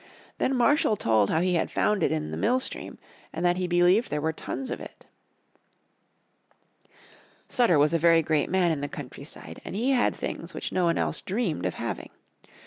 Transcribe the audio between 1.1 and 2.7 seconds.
how he had found it in the mill